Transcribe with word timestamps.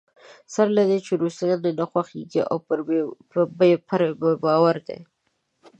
سره 0.53 0.69
له 0.77 0.83
دې 0.89 0.97
چې 1.05 1.11
روسان 1.21 1.57
یې 1.65 1.71
نه 1.79 1.85
خوښېږي 1.91 2.41
او 2.51 2.57
پرې 3.29 4.09
بې 4.21 4.31
باوره 4.43 4.81
دی. 4.87 4.99